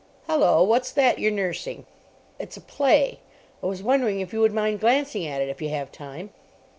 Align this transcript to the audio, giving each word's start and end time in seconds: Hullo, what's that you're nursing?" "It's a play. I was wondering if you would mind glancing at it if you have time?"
Hullo, 0.27 0.63
what's 0.63 0.91
that 0.93 1.19
you're 1.19 1.29
nursing?" 1.29 1.85
"It's 2.39 2.57
a 2.57 2.61
play. 2.61 3.19
I 3.61 3.67
was 3.67 3.83
wondering 3.83 4.19
if 4.19 4.33
you 4.33 4.39
would 4.41 4.51
mind 4.51 4.79
glancing 4.79 5.27
at 5.27 5.41
it 5.43 5.49
if 5.49 5.61
you 5.61 5.69
have 5.69 5.91
time?" 5.91 6.31